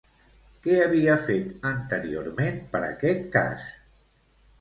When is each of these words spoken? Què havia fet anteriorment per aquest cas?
Què 0.61 0.77
havia 0.85 1.17
fet 1.25 1.67
anteriorment 1.71 2.57
per 2.73 2.81
aquest 2.87 3.29
cas? 3.37 3.69